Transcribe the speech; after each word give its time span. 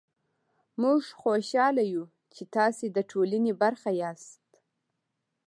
موژ 0.81 1.05
خوشحاله 1.21 1.83
يو 1.93 2.03
چې 2.35 2.43
تاسې 2.55 2.85
ده 2.95 3.01
ټولني 3.11 3.53
برخه 3.61 3.89
ياست 4.01 4.41